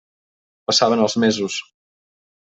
[0.71, 1.59] Passaven els mesos.